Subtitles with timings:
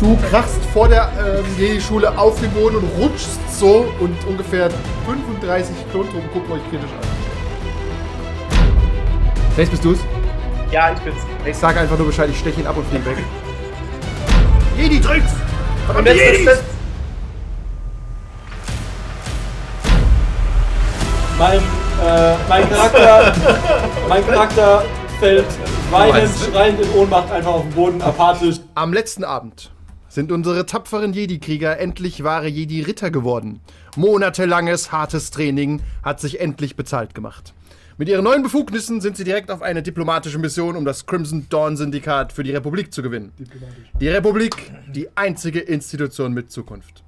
[0.00, 4.70] Du krachst vor der ähm, Jedi-Schule auf den Boden und rutschst so und ungefähr
[5.04, 7.06] 35 Klontruppen gucken euch kritisch an.
[9.54, 9.98] Face, bist du's?
[10.70, 11.18] Ja, ich bin's.
[11.44, 13.18] Ich sage einfach nur Bescheid, ich steche ihn ab und fliege weg.
[14.78, 15.32] Jedi-Tricks!
[15.94, 16.60] Und das, das, das,
[21.38, 23.34] Mein, äh, mein Charakter,
[24.08, 24.82] mein Charakter
[25.18, 25.44] fällt
[25.90, 28.56] weinend, schreiend in Ohnmacht einfach auf den Boden, apathisch.
[28.74, 29.70] Am letzten Abend
[30.10, 33.60] sind unsere tapferen Jedi-Krieger endlich wahre Jedi-Ritter geworden.
[33.96, 37.54] Monatelanges, hartes Training hat sich endlich bezahlt gemacht.
[37.96, 42.32] Mit ihren neuen Befugnissen sind sie direkt auf eine diplomatische Mission, um das Crimson Dawn-Syndikat
[42.32, 43.32] für die Republik zu gewinnen.
[44.00, 47.04] Die Republik, die einzige Institution mit Zukunft.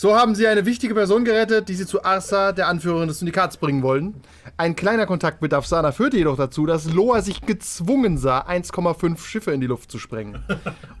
[0.00, 3.56] So haben sie eine wichtige Person gerettet, die sie zu Arsa, der Anführerin des Syndikats,
[3.56, 4.14] bringen wollen.
[4.56, 9.50] Ein kleiner Kontakt mit Afsana führte jedoch dazu, dass Loa sich gezwungen sah, 1,5 Schiffe
[9.50, 10.38] in die Luft zu sprengen.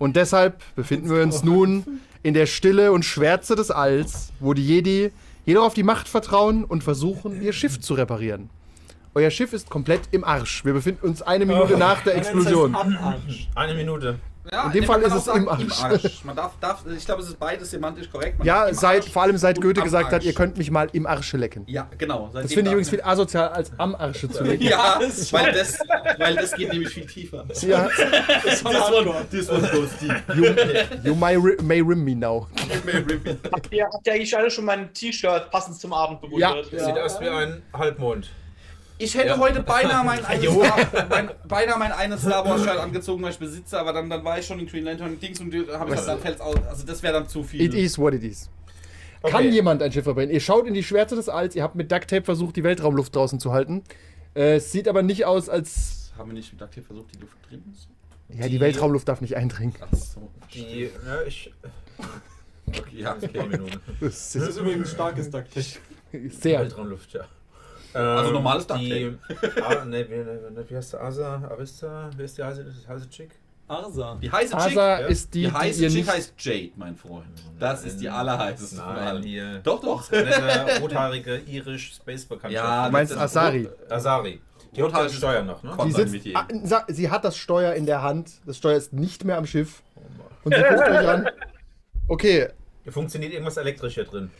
[0.00, 4.66] Und deshalb befinden wir uns nun in der Stille und Schwärze des Alls, wo die
[4.66, 5.12] Jedi
[5.46, 8.50] jedoch auf die Macht vertrauen und versuchen, ihr Schiff zu reparieren.
[9.14, 10.64] Euer Schiff ist komplett im Arsch.
[10.64, 12.74] Wir befinden uns eine Minute nach der Explosion.
[12.74, 13.48] Am Arsch.
[13.54, 14.18] Eine Minute.
[14.52, 16.24] Ja, In dem Fall ist es auch im sagen, Arsch.
[16.24, 18.38] Man darf, darf, ich glaube, es ist beides semantisch korrekt.
[18.38, 20.24] Man Ja, im seit, Arsch vor allem seit Goethe gesagt hat, Arsch.
[20.24, 21.64] ihr könnt mich mal im Arsche lecken.
[21.66, 22.30] Ja, genau.
[22.32, 24.62] Das finde ich übrigens viel asozial, als am Arsche zu lecken.
[24.68, 25.00] Ja,
[25.32, 25.78] weil das,
[26.18, 27.44] weil das geht nämlich viel tiefer.
[27.62, 27.88] Ja,
[28.44, 29.26] Das war hardcore.
[29.30, 31.04] Das one goes deep.
[31.04, 32.46] you may, ri may rim me now.
[33.52, 36.66] habt, ihr, habt ihr eigentlich alle schon mein T-Shirt passend zum Abend bewundert?
[36.70, 38.30] Sieht aus wie ein Halbmond.
[38.98, 39.38] Ich hätte Ja.
[39.38, 40.50] heute beinahe mein eines,
[41.08, 44.38] mein, beinahe mein eines Star Wars Shirt angezogen, weil ich besitze, aber dann, dann war
[44.38, 46.56] ich schon in Green Lantern Dings und da habe ich dann fällt's aus.
[46.68, 47.60] Also das wäre dann zu viel.
[47.62, 48.50] It is what it is.
[49.22, 49.48] Kann Okay.
[49.50, 50.32] jemand ein Schiff reparieren?
[50.32, 53.14] Ihr schaut in die Schwärze des Alls, ihr habt mit Duct Tape versucht, die Weltraumluft
[53.14, 53.82] draußen zu halten.
[54.34, 56.12] Äh, es sieht aber nicht aus, als.
[56.16, 57.88] Haben wir nicht mit Duct Tape versucht, die Luft drin ist?
[58.36, 59.74] Ja, die, Die- Weltraumluft darf nicht eindringen.
[59.80, 60.28] Ach so.
[60.54, 61.52] Die, ja, ich.
[62.68, 63.48] Okay, ja, Okay, okay.
[63.48, 63.80] Minute.
[64.00, 65.80] Das Das ist ist übrigens starkes Taktik.
[66.12, 66.60] sehr.
[66.60, 67.24] Weltraumluft, ja.
[67.94, 69.16] Also Ähm, normales die,
[69.62, 71.02] ah, ne, wie, ne, wie heißt der?
[71.02, 71.42] Asa?
[71.50, 72.10] Arista?
[72.16, 73.30] Wie ist die heiße, heiße Chick?
[73.66, 74.16] Arsa.
[74.20, 75.06] Die heiße Chick, Asa ja.
[75.06, 76.10] ist die, die die, heiße ihr Chick nicht.
[76.10, 77.26] heißt Jade, mein Freund.
[77.58, 79.22] Das ist die allerheißeste von Nein, allen.
[79.22, 79.58] hier.
[79.62, 80.10] Doch, doch.
[80.12, 83.68] Nette, rothaarige irisch space bekannte Ja, Du meinst Asari.
[83.90, 84.40] Asari.
[84.74, 85.76] Die hat Rothaarige das Steuer noch, ne?
[85.84, 88.32] Die sitzt, ah, sie hat das Steuer in der Hand.
[88.46, 89.82] Das Steuer ist nicht mehr am Schiff.
[90.44, 91.28] Und sie guckt euch an.
[92.06, 92.48] Okay,
[92.90, 94.30] Funktioniert irgendwas elektrisch hier drin?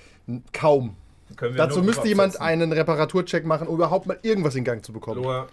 [0.52, 0.96] kaum.
[1.36, 2.44] Können wir Dazu müsste jemand setzen.
[2.44, 5.22] einen Reparaturcheck machen, um überhaupt mal irgendwas in Gang zu bekommen.
[5.22, 5.46] Loa,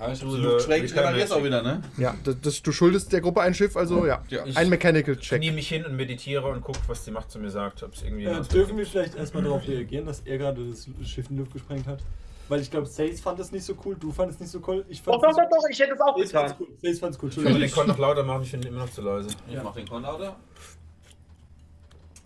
[0.00, 1.82] Ja, ich Luke ich reparierst auch wieder, ne?
[1.96, 4.22] Ja, das, das, du schuldest der Gruppe ein Schiff, also ja.
[4.28, 4.44] Ja.
[4.54, 5.54] Ein Mechanical knie Check.
[5.54, 7.82] mich hin und meditiere und guck, was die Macht zu mir sagt.
[7.82, 8.26] Ob es irgendwie.
[8.26, 11.52] Was dürfen wir vielleicht erstmal darauf reagieren, dass er gerade das Schiff in die Luft
[11.52, 12.00] gesprengt hat?
[12.48, 14.82] Weil ich glaube, Sace fand es nicht so cool, du fandest es nicht so cool,
[14.88, 16.54] ich Doch, fand doch, doch, doch, ich hätte es auch Sace getan.
[16.60, 16.68] cool.
[16.82, 17.70] Sace fand's cool, Ich würde den.
[17.70, 19.28] Con noch lauter machen, ich finde ihn immer noch zu leise.
[19.50, 20.36] Ich mach den Con lauter.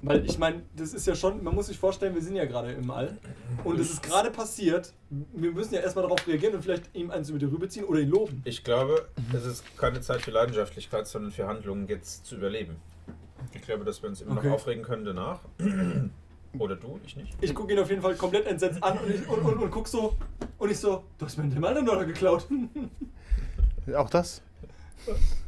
[0.05, 2.73] Weil ich meine, das ist ja schon, man muss sich vorstellen, wir sind ja gerade
[2.73, 3.17] im All.
[3.63, 4.93] Und es ist gerade passiert.
[5.11, 8.01] Wir müssen ja erstmal darauf reagieren und vielleicht ihm eins über die Rübe ziehen oder
[8.01, 8.43] ihn loben.
[8.45, 12.77] Ich glaube, es ist keine Zeit für Leidenschaftlichkeit, sondern für Handlungen jetzt zu überleben.
[13.55, 14.49] Ich glaube, dass wir uns immer Okay.
[14.49, 15.39] noch aufregen können danach.
[16.59, 17.37] Oder du, ich nicht.
[17.41, 19.87] Ich gucke ihn auf jeden Fall komplett entsetzt an und, ich, und, und, und guck
[19.87, 20.17] so.
[20.59, 22.47] Und ich so, du hast mir den Mann geklaut.
[23.97, 24.43] Auch das?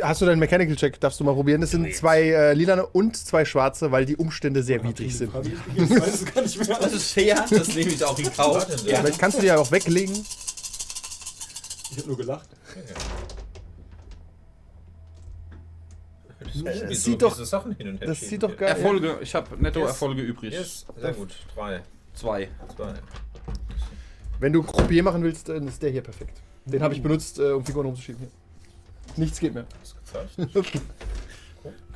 [0.00, 0.98] Hast du deinen Mechanical Check?
[1.00, 1.60] Darfst du mal probieren?
[1.60, 5.30] Das sind zwei äh, lilane und zwei schwarze, weil die Umstände sehr widrig sind.
[5.76, 6.78] Ich weiß es gar nicht mehr.
[6.80, 8.54] Das ist fair, das nehme ich auch in Kauf.
[8.56, 10.14] Warte, Vielleicht kannst du die ja auch weglegen.
[11.90, 12.48] Ich habe nur gelacht.
[16.88, 18.56] Das sieht doch- wieso Sachen hin und her Das schieben sieht doch hier?
[18.58, 19.88] geil Erfolge, ich habe netto Yes.
[19.90, 20.52] Erfolge übrig.
[20.52, 21.34] Yes, sehr gut.
[21.54, 21.82] Drei,
[22.14, 22.48] Zwei.
[22.76, 22.94] zwei.
[24.40, 26.40] Wenn du Croupier machen willst, dann ist der hier perfekt.
[26.64, 28.20] Den habe ich benutzt, äh, um Figuren rumzuschieben.
[28.20, 28.30] Hier.
[29.16, 29.64] Nichts geht mehr.
[30.12, 30.52] Das.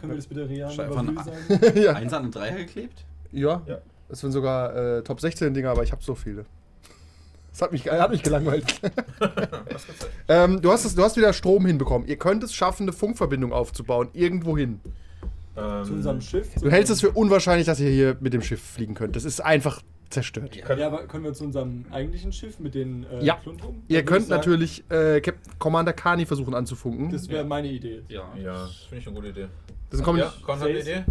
[0.00, 1.74] Können wir das bitte Rian Mühe sagen?
[1.74, 1.92] ja.
[1.92, 3.04] Eins an den Dreier geklebt?
[3.32, 3.62] ja.
[3.66, 3.78] Ja.
[4.08, 6.46] Das sind sogar äh, Top 16 Dinger, aber ich habe so viele.
[7.50, 8.80] Das hat mich, hat mich gelangweilt.
[10.28, 12.08] Ähm, du, hast es, du hast wieder Strom hinbekommen.
[12.08, 14.08] Ihr könnt es schaffen, eine Funkverbindung aufzubauen.
[14.12, 14.80] Irgendwo hin.
[15.56, 16.48] Ähm, Zu unserem Schiff.
[16.60, 19.14] Du hältst es für unwahrscheinlich, dass ihr hier mit dem Schiff fliegen könnt.
[19.14, 20.56] Das ist einfach zerstört.
[20.56, 23.36] Ja, aber können wir zu unserem eigentlichen Schiff mit den äh, Ja.
[23.42, 23.82] Kluntum?
[23.88, 27.10] Ihr könnt sagen, natürlich äh, Captain Commander Kani versuchen anzufunken.
[27.10, 28.02] Das wäre meine Idee.
[28.08, 28.32] Ja.
[28.36, 29.46] Ja, das finde ich eine gute Idee.
[29.90, 30.80] Das kommt Ja, Con hat eine.
[30.80, 31.04] Idee?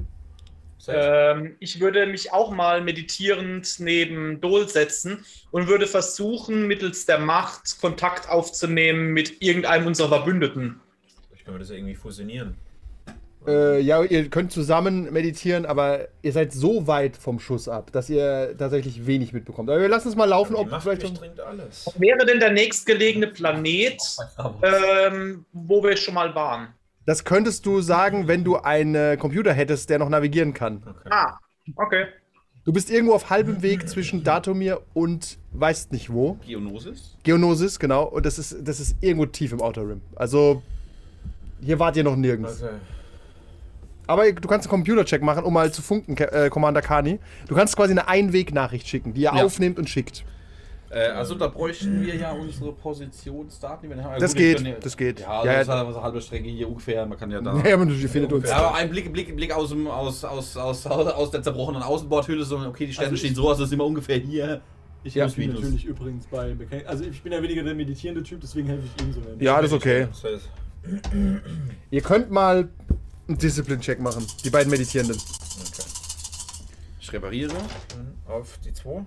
[0.88, 7.18] Ähm, ich würde mich auch mal meditierend neben Dol setzen und würde versuchen, mittels der
[7.20, 10.80] Macht Kontakt aufzunehmen mit irgendeinem unserer Verbündeten.
[11.36, 12.56] Ich kann mir das irgendwie fusionieren.
[13.48, 18.10] Äh, ja, ihr könnt zusammen meditieren, aber ihr seid so weit vom Schuss ab, dass
[18.10, 19.70] ihr tatsächlich wenig mitbekommt.
[19.70, 21.04] Aber wir lassen es mal laufen, ob vielleicht.
[21.04, 21.90] durchdringt alles.
[21.98, 24.02] Wäre denn der nächstgelegene Planet,
[24.64, 26.70] ähm, wo wir schon mal waren?
[27.06, 30.82] Das könntest du sagen, wenn du einen Computer hättest, der noch navigieren kann.
[30.88, 31.10] Okay.
[31.12, 31.38] Ah,
[31.76, 32.06] okay.
[32.66, 36.40] Du bist irgendwo auf halbem Weg zwischen Datomir und weißt nicht wo.
[36.48, 37.16] Geonosis?
[37.22, 38.06] Geonosis, genau.
[38.06, 40.02] Und das ist, das ist irgendwo tief im Outer Rim.
[40.16, 40.64] Also,
[41.62, 42.64] hier wart ihr noch nirgends.
[42.64, 42.74] Okay.
[44.07, 47.19] Aber du kannst einen Computercheck machen, um mal zu funken, äh, Commander Kani.
[47.48, 49.44] Du kannst quasi eine Einwegnachricht schicken, die ihr Ja.
[49.44, 50.24] aufnehmt und schickt.
[50.92, 53.90] Äh, also da bräuchten wir ja unsere Positionsdaten.
[53.90, 54.19] die wir haben.
[54.19, 55.19] Das Gut, die geht, können ja- das geht.
[55.19, 55.74] Ja, also Ja, das ja.
[55.74, 57.06] ist halt eine halbe Strecke hier ungefähr.
[57.06, 57.54] Man kann ja da.
[57.66, 58.50] Ja, ihr findet uns.
[58.50, 62.46] Ja, aber ein Blick, Blick, Blick aus, dem, aus, aus, aus, aus der zerbrochenen Außenbordhülle,
[62.46, 64.62] so, okay, die Sterne Also stehen so aus, das ist immer ungefähr hier.
[65.04, 65.25] Ich Ja.
[65.25, 68.84] helfe natürlich übrigens bei Bekenn Also ich bin ja weniger der meditierende Typ, deswegen helfe
[68.96, 69.19] ich ihm so.
[69.19, 70.08] ein Ja, das ist okay.
[70.12, 70.42] Das
[71.90, 72.69] Ihr könnt mal
[73.27, 75.18] einen Discipline-Check machen, die beiden Meditierenden.
[75.18, 75.83] okay.
[77.00, 77.56] Ich repariere.
[78.27, 79.06] Auf die 2.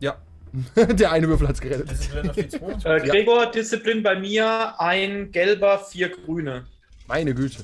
[0.00, 0.16] Ja.
[0.76, 1.90] der eine Würfel hat's gerettet.
[1.90, 2.96] Disziplin auf die 2.
[2.96, 6.66] Äh, Gregor, Disziplin bei mir, ein gelber, vier grüne.
[7.06, 7.62] Meine Güte.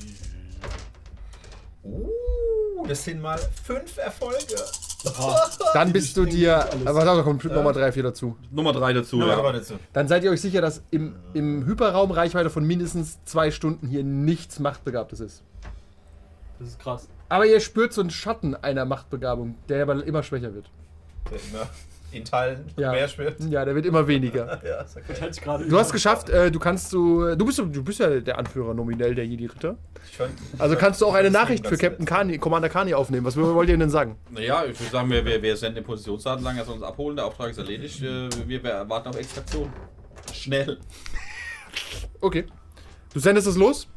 [1.83, 4.55] Uh, das sind mal 5 Erfolge.
[5.73, 6.67] Dann bist du dir.
[6.85, 8.37] Aber da kommt nochmal drei, vier dazu.
[8.51, 9.19] Nummer 3 dazu.
[9.19, 9.51] Ja.
[9.51, 9.75] dazu.
[9.91, 14.03] Dann seid ihr euch sicher, dass im, im Hyperraum Reichweite von mindestens zwei Stunden hier
[14.03, 15.43] nichts Machtbegabtes ist.
[16.59, 17.07] Das ist krass.
[17.29, 20.69] Aber ihr spürt so einen Schatten einer Machtbegabung, der aber immer schwächer wird.
[21.31, 21.69] Der immer
[22.13, 22.91] in Teilen Ja.
[22.91, 23.37] mehr schwirrt.
[23.49, 24.61] Ja, der wird immer weniger.
[24.63, 25.65] Ja, ist okay.
[25.69, 27.35] Du hast geschafft, äh, du kannst du.
[27.35, 29.77] Du bist, du bist ja der Anführer nominell der Jedi-Ritter.
[30.59, 32.05] Also kannst du auch eine Nachricht für Captain.
[32.05, 33.25] Kani, Commander Kani aufnehmen.
[33.25, 34.15] Was wollt ihr denn sagen?
[34.31, 37.15] Naja, ich würde sagen, wir, wir, wir senden den Positionsdaten lang, er soll uns abholen,
[37.15, 38.01] der Auftrag ist erledigt.
[38.01, 39.71] äh, Wir, wir warten auf Extraktion.
[40.33, 40.77] Schnell.
[42.21, 42.45] Okay.
[43.13, 43.87] Du sendest es los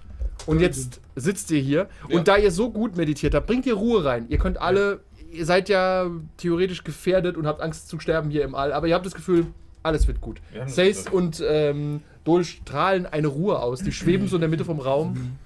[0.47, 1.89] und jetzt sitzt ihr hier.
[2.09, 2.17] Ja.
[2.19, 4.27] Und da ihr so gut meditiert habt, bringt ihr Ruhe rein.
[4.29, 5.01] Ihr könnt alle,
[5.33, 8.95] ihr seid ja theoretisch gefährdet und habt Angst zu sterben hier im All, aber ihr
[8.95, 9.47] habt das Gefühl,
[9.83, 10.41] alles wird gut.
[10.53, 13.83] Wir Sace und ähm, Dol strahlen eine Ruhe aus.
[13.83, 15.37] Die schweben so in der Mitte vom Raum.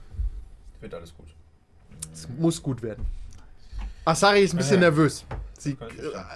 [0.81, 1.27] Wird alles gut.
[2.13, 3.05] Es muss gut werden.
[4.07, 5.27] Asari ist ein bisschen nervös.
[5.59, 5.77] Sie,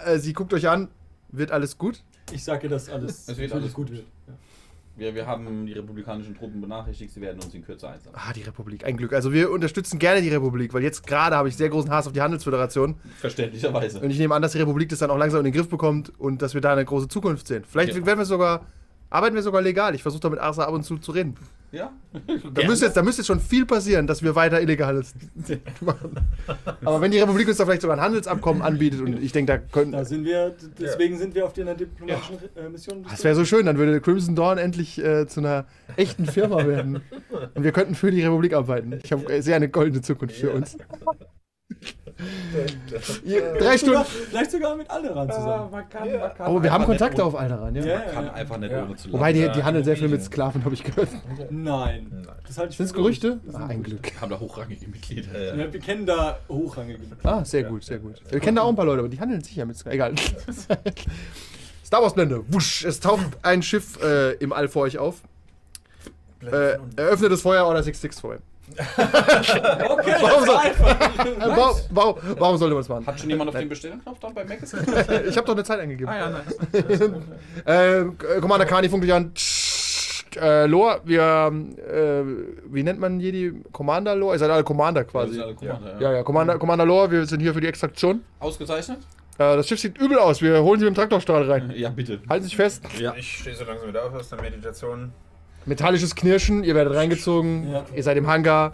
[0.04, 0.88] äh, sie guckt euch an.
[1.30, 2.02] Wird alles gut?
[2.30, 3.96] Ich sage, dass alles, Es wird alles gut gut.
[3.96, 4.06] wird.
[4.28, 4.34] Ja.
[4.96, 8.14] Wir, wir haben die republikanischen Truppen benachrichtigt, sie werden uns in Kürze einsammeln.
[8.28, 8.84] Ah, die Republik.
[8.84, 9.12] Ein Glück.
[9.12, 12.12] Also wir unterstützen gerne die Republik, weil jetzt gerade habe ich sehr großen Hass auf
[12.12, 12.94] die Handelsföderation.
[13.18, 13.98] Verständlicherweise.
[14.00, 16.12] Und ich nehme an, dass die Republik das dann auch langsam in den Griff bekommt
[16.20, 17.64] und dass wir da eine große Zukunft sehen.
[17.66, 18.06] Vielleicht Ja.
[18.06, 18.66] werden wir sogar,
[19.10, 19.96] arbeiten wir sogar legal.
[19.96, 21.34] Ich versuche da mit Arsa ab und zu zu reden.
[21.74, 21.92] Ja?
[22.54, 25.14] Da müsste, jetzt, da müsste jetzt schon viel passieren, dass wir weiter Illegales
[25.80, 26.14] machen.
[26.84, 29.58] Aber wenn die Republik uns da vielleicht sogar ein Handelsabkommen anbietet und ich denke, da
[29.58, 29.92] können...
[29.92, 33.04] Da sind wir, deswegen sind wir auf einer diplomatischen äh, Mission.
[33.10, 35.64] Das wäre so schön, dann würde Crimson Dawn endlich äh, zu einer
[35.96, 37.00] echten Firma werden.
[37.54, 39.00] Und wir könnten für die Republik arbeiten.
[39.02, 40.76] Ich habe sehr eine goldene Zukunft für uns.
[43.58, 44.04] Drei Stunden.
[44.30, 45.70] Vielleicht sogar mit Alderan zusammen.
[45.70, 47.84] man kann, man kann Oh, wir haben Kontakte auf Alderan, ja.
[47.84, 48.32] Ja, ohne- kann ja.
[48.32, 48.84] einfach nicht Ja.
[48.84, 51.08] ohne zu Wobei die, die handeln sehr viel mit Sklaven, habe ich gehört.
[51.50, 52.26] Nein.
[52.48, 53.40] Sind es Gerüchte?
[53.46, 53.82] Das Ah, sind ein.
[53.82, 54.12] Glück.
[54.20, 55.56] haben da hochrangige Mitglieder.
[55.56, 56.98] Ja, wir kennen da hochrangige.
[57.22, 58.20] Ah, sehr gut, sehr gut.
[58.30, 59.94] Wir kennen da auch ein paar Leute, aber die handeln sicher mit Sklaven.
[59.94, 60.14] Egal.
[61.84, 62.42] Star Wars Blende.
[62.48, 62.84] Wusch.
[62.84, 65.16] Es taucht ein Schiff äh, im All vor euch auf.
[66.42, 68.40] Äh, eröffnet das Feuer oder 6-6 vorher.
[68.76, 70.52] Okay, Warum das so?
[70.52, 71.00] war einfach.
[71.26, 73.06] Äh, warum, warum, warum sollte man das machen?
[73.06, 74.58] Hat schon jemand auf den Bestellen-Knopf dann bei Mac?
[75.28, 76.08] Ich habe doch eine Zeit eingegeben.
[76.12, 77.10] ah ja, nice.
[77.64, 78.04] Äh,
[78.40, 79.32] Commander Kani funkt dich an.
[80.36, 81.52] Äh, Lore, wir,
[81.88, 82.22] äh,
[82.72, 84.34] wie nennt man hier die Commander Lore?
[84.34, 85.38] Ihr seid alle Commander quasi.
[86.00, 88.24] Ja, ja, Commander, Commander Lore, wir sind hier für die Extraktion.
[88.40, 88.98] Ausgezeichnet?
[89.38, 91.72] Äh, das Schiff sieht übel aus, wir holen sie mit dem Traktorstrahl rein.
[91.76, 92.20] Ja, bitte.
[92.28, 92.82] Halten sich fest.
[92.98, 93.14] Ja.
[93.16, 95.12] Ich stehe so langsam wieder auf aus der Meditation.
[95.66, 97.84] Metallisches Knirschen, ihr werdet reingezogen, Ja.
[97.94, 98.72] ihr seid im Hangar.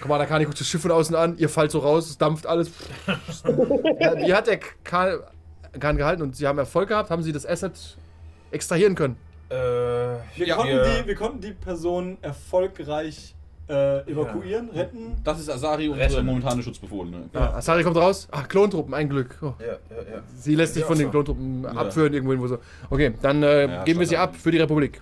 [0.00, 2.70] Commander Kani guckt das Schiff von außen an, ihr fallt so raus, es dampft alles.
[4.26, 5.18] ja, hat der Kahn,
[5.78, 7.10] Kahn gehalten und sie haben Erfolg gehabt?
[7.10, 7.72] Haben sie das Asset
[8.50, 9.16] extrahieren können?
[9.48, 13.34] Äh, Wir, ja, konnten wir- die, wir konnten die Person erfolgreich
[13.68, 15.16] äh, evakuieren, retten.
[15.24, 16.26] Das ist Asari, unsere Retten.
[16.26, 17.30] momentane Schutzbefohlene.
[17.32, 17.54] Ja.
[17.54, 18.28] Asari kommt raus.
[18.30, 19.38] Ach, Klontruppen, ein Glück.
[19.40, 19.54] Oh.
[19.58, 19.72] Ja, ja,
[20.16, 20.22] ja.
[20.36, 21.10] Sie lässt sich Ja, von den so.
[21.12, 22.58] Klontruppen abführen, irgendwo, irgendwo so.
[22.90, 25.00] Okay, dann äh, Ja, geben wir sie ab für die Republik.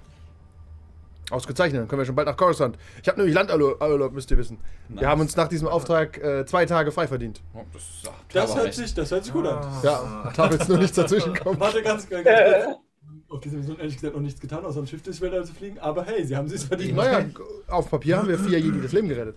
[1.31, 2.77] Ausgezeichnet, dann können wir schon bald nach Coruscant.
[3.03, 4.59] Ich habe nämlich Landurlaub, müsst ihr wissen.
[4.89, 7.41] Wir haben uns nach diesem Auftrag äh, zwei Tage frei verdient.
[7.55, 9.65] Oh, das ist, ach, Das hört, sich, das hört sich gut an.
[9.83, 11.59] Ja, darf jetzt nur nichts dazwischen kommen.
[11.59, 12.77] Warte ganz, ganz, ganz kurz.
[13.29, 15.79] Auf dieser Mission ehrlich gesagt noch nichts getan, außer ein Schiff durchs Weltall zu fliegen.
[15.79, 16.97] Aber hey, sie haben es verdient.
[16.97, 17.25] Naja,
[17.69, 19.37] auf Papier haben wir vier Jedi das Leben gerettet.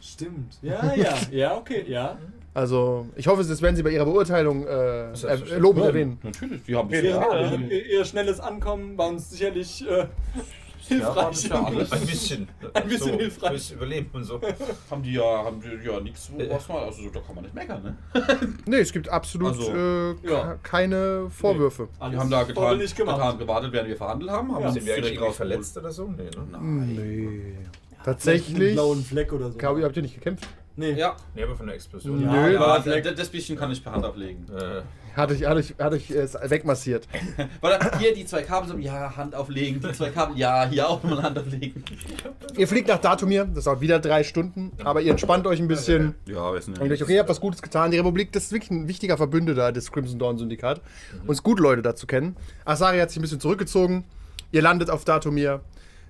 [0.00, 0.58] Stimmt.
[0.62, 1.14] Ja, ja.
[1.30, 2.18] Ja, okay, ja.
[2.54, 5.58] Also, ich hoffe, das werden Sie bei Ihrer Beurteilung äh, er, Selbstverständlich.
[5.60, 6.18] lobend erwähnen.
[6.22, 10.06] Natürlich, die haben Ihr, ja, ihr, ihr schnelles Ankommen war uns sicherlich äh, Ja,
[10.88, 11.44] hilfreich.
[11.44, 11.92] ja alles.
[11.92, 12.48] Ein bisschen.
[12.74, 13.50] Ein bisschen so, hilfreich.
[13.50, 14.40] Fürs Überleben und so.
[14.90, 17.82] haben die ja, haben die ja nichts, was mal, also da kann man nicht meckern,
[17.82, 17.96] ne?
[18.66, 20.54] Nee, es gibt absolut Also, äh, ja.
[20.54, 21.88] ke- keine Vorwürfe.
[22.10, 23.16] Die haben da getan, nicht gemacht.
[23.18, 24.52] getan, gewartet, während wir verhandelt haben.
[24.54, 24.68] haben Ja.
[24.68, 26.06] eigentlich direkt irgendwie verletzt oder so?
[26.08, 26.46] Nee, ne?
[26.52, 26.86] Nein.
[26.94, 27.26] Nee.
[27.28, 28.74] Einen Tatsächlich.
[28.74, 29.58] blauen Fleck oder so.
[29.58, 30.46] Ich, habt ihr nicht gekämpft?
[30.76, 30.92] Nee.
[30.92, 32.20] Ja, Nee, aber von der Explosion.
[32.20, 32.54] Ja, Nö.
[32.54, 33.04] ja Fleck.
[33.04, 34.46] d- das bisschen kann ich per Hand ablegen.
[34.56, 34.82] Äh,
[35.16, 37.06] Hatte ich, hatte ich, hatte ich es wegmassiert.
[37.60, 41.00] Weil hier die zwei Kabel so, ja, Hand auflegen, die zwei Kabel, ja, hier auch
[41.04, 41.84] nochmal Hand auflegen.
[42.56, 46.16] Ihr fliegt nach Datumir, das dauert wieder drei Stunden, aber ihr entspannt euch ein bisschen.
[46.26, 47.92] Ja, wir sind Und euch, okay, ihr habt was Gutes getan.
[47.92, 50.80] Die Republik, das ist wirklich ein wichtiger Verbündeter des Crimson Dawn Syndikat.
[51.22, 52.34] Und es ist gut, Leute da zu kennen.
[52.64, 54.02] Asari hat sich ein bisschen zurückgezogen.
[54.50, 55.60] Ihr landet auf Datumir.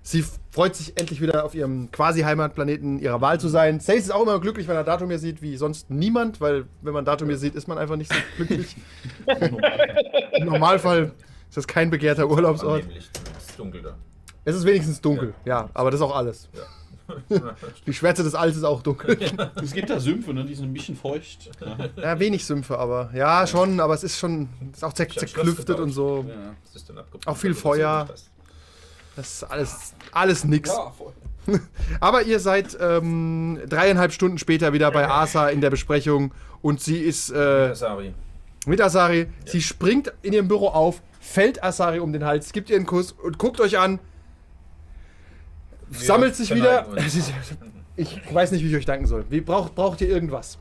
[0.07, 3.81] Sie freut sich endlich wieder auf ihrem quasi Heimatplaneten ihrer Wahl zu sein.
[3.81, 7.07] Sace ist auch immer glücklich, wenn er Datumir sieht, wie sonst niemand, weil wenn man
[7.07, 8.77] Datumir sieht, ist man einfach nicht so glücklich.
[10.33, 11.13] Im Normalfall
[11.49, 12.85] ist das kein begehrter Urlaubsort.
[12.95, 13.97] Es ist dunkel da.
[14.45, 16.51] Es ist wenigstens dunkel, ja, aber das ist auch alles.
[17.87, 19.19] Die Schwärze des Altes ist auch dunkel.
[19.63, 20.45] Es gibt da Sümpfe, ne?
[20.45, 21.51] die sind ein bisschen feucht.
[21.61, 22.03] Ja.
[22.03, 25.81] Ja, wenig Sümpfe, aber ja, schon, aber es ist schon, es ist auch zer zerklüftet
[25.81, 26.27] und so.
[26.29, 26.55] Ja.
[27.25, 28.07] Auch viel Das ist Feuer.
[29.17, 29.43] Das.
[29.43, 30.71] Ist alles, alles nix.
[30.71, 31.13] Ja, voll.
[32.01, 36.99] Aber ihr seid ähm, dreieinhalb Stunden später wieder bei Asa in der Besprechung und sie
[36.99, 38.15] ist äh, Asari.
[38.67, 39.27] mit Asari.
[39.45, 43.13] Sie springt in ihrem Büro auf, fällt Asari um den Hals, gibt ihr einen Kuss
[43.13, 43.99] und guckt euch an.
[45.91, 46.87] Sammelt sich wieder.
[47.97, 49.25] Ich weiß nicht, wie ich euch danken soll.
[49.31, 50.59] Wie, braucht, braucht ihr irgendwas?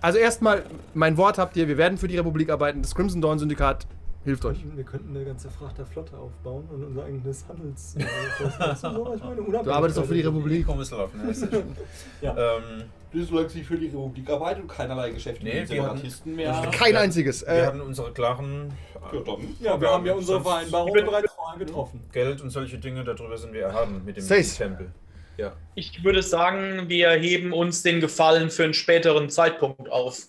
[0.00, 0.62] Also erstmal,
[0.94, 2.80] mein Wort habt ihr, wir werden für die Republik arbeiten.
[2.80, 3.88] Das Crimson Dawn Syndikat
[4.24, 4.58] hilft euch.
[4.74, 7.94] Wir könnten eine ganze Frachterflotte aufbauen und unser eigenes Handels.
[8.82, 10.66] du, arbeitest auch für die Republik.
[10.66, 11.20] Komm, es laufen.
[11.24, 11.76] Ja, ist ja schön.
[12.20, 12.56] Ja.
[12.58, 16.34] ähm, Du sollst nicht für die Republik arbeiten und keinerlei Geschäfte Nee, mit wir Separatisten
[16.34, 16.68] mehr.
[16.72, 17.00] Kein Ja.
[17.00, 17.42] einziges.
[17.46, 18.72] wir Äh, hatten unsere klaren
[19.12, 19.36] Ja.
[19.60, 22.00] Ja, wir haben ja unsere Vereinbarung bereits vorher getroffen.
[22.12, 24.56] Geld und solche Dinge, darüber sind wir erhaben mit dem Says.
[24.56, 24.90] Tempel.
[25.36, 25.52] Ja.
[25.76, 30.26] Ich würde sagen, wir heben uns den Gefallen für einen späteren Zeitpunkt auf.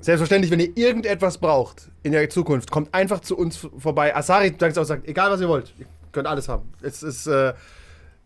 [0.00, 4.14] Selbstverständlich, wenn ihr irgendetwas braucht in der Zukunft, kommt einfach zu uns vorbei.
[4.14, 6.72] Asari sagt auch, sagt, egal was ihr wollt, ihr könnt alles haben.
[6.82, 7.54] Es ist, äh,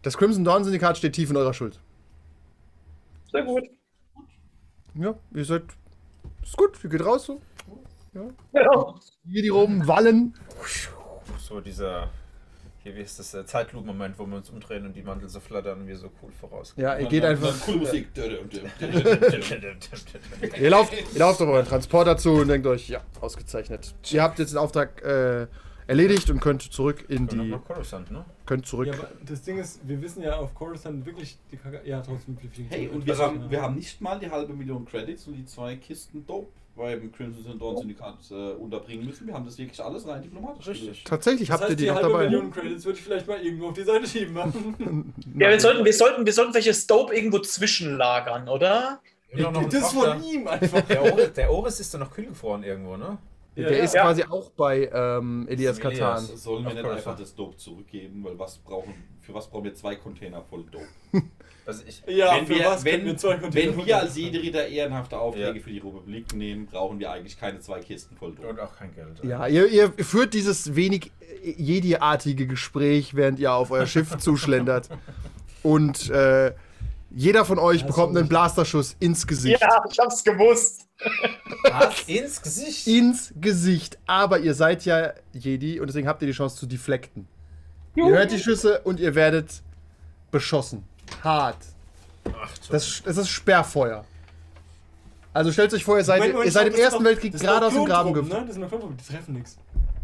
[0.02, 1.78] das Crimson Dawn Syndikat steht tief in eurer Schuld.
[3.30, 3.64] Sehr gut.
[4.94, 5.62] Ja, ihr seid,
[6.42, 7.40] ist gut, ihr geht raus so.
[8.12, 8.94] Ja.
[9.24, 10.34] Hier die Roben wallen.
[11.38, 12.10] So dieser,
[12.82, 15.80] hier wie ist das, äh, Zeitlupen-Moment, wo wir uns umdrehen und die Mantel so flattern
[15.80, 16.72] und wir so cool voraus.
[16.76, 17.54] Ja, ihr geht einfach.
[17.60, 18.08] Coole Musik.
[20.58, 23.94] Ihr lauft, ihr lauft auf euren Transporter zu und denkt euch, ja, ausgezeichnet.
[24.10, 25.46] Ihr habt jetzt den Auftrag äh,
[25.86, 27.50] erledigt und könnt zurück in die.
[27.66, 28.24] Coruscant, ne?
[28.46, 28.86] Könnt zurück.
[28.86, 31.82] Ja, aber das Ding ist, wir wissen ja auf Coruscant wirklich die Kacke.
[31.84, 32.38] Ja, trotzdem.
[32.70, 35.44] Hey, und wir, Also, haben, wir haben nicht mal die halbe Million Credits und die
[35.44, 39.26] zwei Kisten Dope beim Crimson Dawn Syndikat äh, unterbringen müssen.
[39.26, 40.86] Wir haben das wirklich alles rein diplomatisch Richtig.
[40.88, 41.06] gelöst.
[41.06, 42.24] Tatsächlich Das habt ihr heißt, die, die noch halbe dabei.
[42.24, 44.34] Million Credits würde ich vielleicht mal irgendwo auf die Seite schieben.
[44.34, 45.14] machen.
[45.38, 49.00] Ja, wir sollten, wir sollten, wir sollten welche Dope irgendwo zwischenlagern, oder?
[49.32, 50.18] Ein das Frachter.
[50.18, 50.80] von ihm einfach.
[50.82, 53.18] Der Oris, der Oris ist doch noch kühl gefroren irgendwo, ne?
[53.56, 54.02] Der Ja, ist ja.
[54.02, 55.98] quasi auch bei ähm, Elias Elias.
[55.98, 56.24] Katan.
[56.36, 58.22] Sollen wir nicht einfach das Dope zurückgeben?
[58.24, 60.86] Weil was brauchen, für was brauchen wir zwei Container voll Dope?
[61.66, 64.66] Also ich, Ja, wenn für wir, was wenn, wir zwei Container wenn wir als Jedi-Ritter
[64.66, 65.62] ehrenhafte Aufträge Ja.
[65.62, 68.48] für die Republik nehmen, brauchen wir eigentlich keine zwei Kisten voll Dope.
[68.48, 69.22] und auch kein Geld.
[69.22, 74.88] Ja, ihr, ihr führt dieses wenig äh, Jedi-artige Gespräch, während ihr auf euer Schiff zuschlendert.
[75.62, 76.54] Und äh,
[77.10, 79.60] jeder von euch Ja, bekommt einen Blasterschuss ins Gesicht.
[79.60, 80.86] Ja, ich hab's gewusst.
[81.64, 82.02] Was?
[82.06, 82.86] Ins Gesicht?
[82.86, 83.98] Ins Gesicht.
[84.06, 87.26] Aber ihr seid ja Jedi und deswegen habt ihr die Chance zu deflecten.
[87.96, 89.62] Ihr hört die Schüsse und ihr werdet
[90.30, 90.84] beschossen.
[91.24, 91.56] Hart.
[92.26, 94.04] Ach, Das, das ist Sperrfeuer.
[95.32, 97.66] Also stellt euch vor, ihr seid, Moment, Moment, ihr seid im Ersten doch- Weltkrieg gerade
[97.66, 98.40] aus dem Graben geflogen.
[98.40, 98.46] ne?
[98.46, 99.56] Das sind doch Klontruppen, die treffen nichts.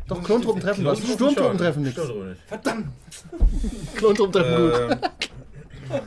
[0.08, 0.98] Doch, Klontruppen treffen was.
[1.00, 2.00] Sturmtruppen treffen nichts.
[2.00, 2.42] Sturmtruppen nicht.
[2.46, 2.86] Verdammt!
[3.96, 5.10] Klontruppen treffen gut.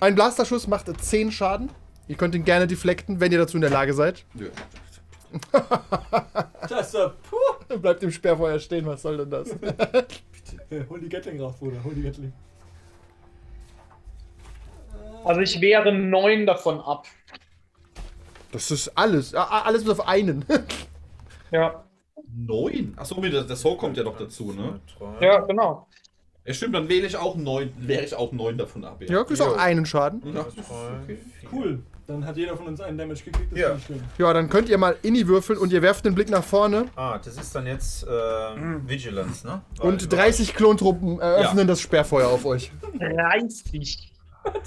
[0.00, 1.70] Ein Blasterschuss macht 10 Schaden.
[2.08, 4.24] Ihr könnt ihn gerne deflecten, wenn ihr dazu in der Lage seid.
[6.68, 7.36] Das ist ja, puh.
[7.68, 9.54] Dann bleibt im Sperrfeuer stehen, was soll denn das?
[10.88, 12.32] Hol die Gatling raus, Bruder, hol die Gatling.
[15.24, 17.06] Also ich wehre neun davon ab.
[18.52, 19.34] Das ist alles.
[19.34, 20.44] Alles bis auf einen.
[21.50, 21.84] Ja.
[22.34, 22.94] Neun?
[22.96, 24.80] Achso, das, das Soul kommt ja noch dazu, ne?
[25.20, 25.87] Ja, genau.
[26.48, 29.02] Ja, stimmt, dann wähle ich auch neun, wäre ich auch neun davon ab.
[29.06, 30.22] Ja, kriegst auch einen Schaden.
[30.34, 30.70] Ja, das ist
[31.04, 31.18] okay.
[31.52, 31.80] Cool.
[32.06, 33.52] Dann hat jeder von uns einen Damage gekriegt.
[33.52, 33.78] Das Ja.
[33.78, 34.02] schön.
[34.16, 37.18] Ja, dann könnt ihr mal Inni würfeln und ihr werft den Blick nach vorne Ah,
[37.22, 38.08] das ist dann jetzt äh,
[38.86, 39.60] Vigilance, ne?
[39.76, 42.72] Weil und 30 Klontruppen eröffnen das Sperrfeuer auf euch.
[42.98, 44.10] 30.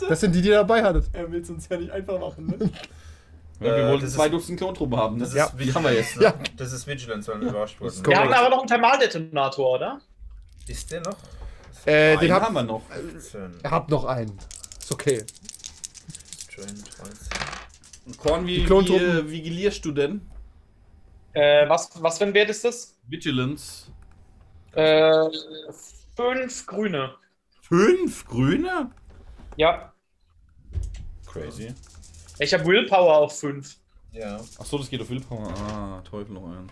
[0.08, 1.06] Das sind die, die ihr dabei hattet.
[1.14, 2.70] Er will es uns ja nicht einfach machen, ne?
[3.60, 5.20] Ja, wir Äh, wollten zwei ist- Dutzend Klontruppen haben.
[5.20, 5.76] Das Das ist ist, Vigilance.
[5.78, 6.18] haben wir jetzt.
[6.18, 6.24] Ne?
[6.24, 6.34] Ja.
[6.58, 7.90] Das ist Vigilance, weil wir überrascht wurden.
[7.94, 10.00] ist Wir haben aber noch einen Thermaldetonator, oder?
[10.68, 11.16] Ist der noch?
[11.86, 12.86] Äh, den Den habt haben wir noch.
[12.88, 14.38] 15, ihr habt noch einen.
[14.80, 15.24] Ist okay.
[16.56, 18.18] 13.
[18.18, 20.22] Korn, wie, wie äh, vigilierst du denn?
[21.34, 22.98] Äh, was, was für ein Wert ist das?
[23.08, 23.92] Vigilance.
[24.74, 25.30] Äh,
[26.16, 27.16] fünf Grüne.
[27.62, 28.92] Fünf Grüne?
[29.56, 29.94] Ja.
[31.26, 31.74] Crazy.
[32.40, 33.78] Ich habe Willpower auf fünf.
[34.12, 34.38] Ja.
[34.58, 35.54] Achso, das geht auf Willpower.
[35.72, 36.72] Ah, Teufel noch eins.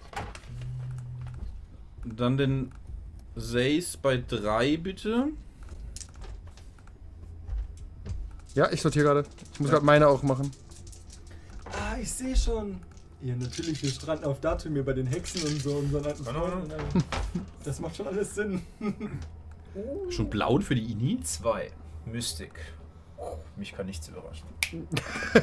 [2.03, 2.71] Dann den
[3.39, 5.29] Seis bei drei bitte.
[8.55, 9.25] Ja, ich sortiere gerade.
[9.53, 10.51] Ich muss gerade meine auch machen.
[11.65, 12.81] Ah, ich sehe schon.
[13.21, 15.71] Ja, natürlich, wir stranden auf Datumir bei den Hexen und so.
[15.77, 16.23] Unseren alten.
[16.23, 16.73] Freunden.
[17.63, 18.61] Das macht schon alles Sinn.
[20.09, 21.19] Schon blau für die Ini?
[21.21, 21.71] Zwei.
[22.05, 22.59] Mystic.
[23.55, 24.47] Mich kann nichts überraschen.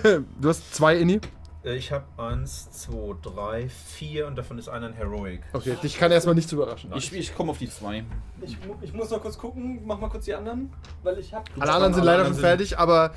[0.40, 1.20] Du hast zwei Inni.
[1.66, 5.40] Äh, Ich habe eins, zwei, drei, vier und davon ist einer ein Heroic.
[5.52, 6.92] Okay, dich kann erstmal nichts überraschen.
[6.94, 8.04] Ich, ich komme auf die zwei.
[8.40, 11.50] Ich, ich muss noch kurz gucken, mach mal kurz die anderen, weil ich hab.
[11.58, 13.12] Alle anderen sind leider schon fertig, aber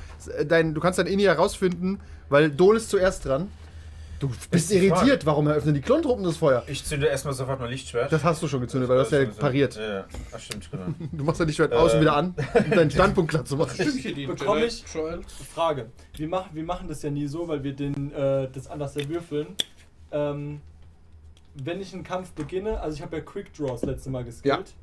[0.46, 3.48] dein, du kannst dein Inni herausfinden, weil Dol ist zuerst dran.
[4.20, 6.62] Du bist irritiert, warum eröffnen die Klontruppen das Feuer?
[6.66, 8.12] Ich zünde erstmal sofort mein Lichtschwert.
[8.12, 9.76] Das hast du schon gezündet, weil du hast ja pariert.
[9.76, 10.04] Ja, ja.
[10.32, 10.84] Ach, stimmt, genau.
[11.12, 12.00] Du machst dein Lichtschwert aus und Äh.
[12.02, 12.34] wieder an,
[12.66, 13.74] um deinen Standpunkt klar zu machen.
[14.26, 14.84] Bekomme ich
[15.54, 15.86] Frage.
[16.14, 19.46] Wir machen, wir machen das ja nie so, weil wir den, äh, das anders würfeln.
[20.12, 20.60] Ähm,
[21.54, 24.74] wenn ich einen Kampf beginne, also ich habe ja Quick Draw das letzte Mal geskillt,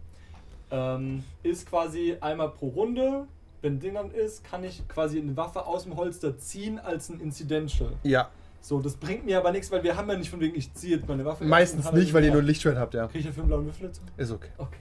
[0.72, 3.28] ähm, ist quasi einmal pro Runde,
[3.62, 7.20] wenn den dann ist, kann ich quasi eine Waffe aus dem Holster ziehen als ein
[7.20, 7.92] Incidential.
[8.04, 8.30] Ja,
[8.68, 10.98] So, das bringt mir aber nichts, weil wir haben ja nicht von wegen, ich ziehe
[10.98, 11.46] jetzt meine Waffe.
[11.46, 12.34] meistens nicht, weil ihr ja.
[12.34, 13.08] nur ein Lichtschwert habt, ja.
[13.08, 14.02] Krieg ich dafür einen blauen Würfel dazu?
[14.18, 14.50] Ist okay.
[14.58, 14.78] Okay.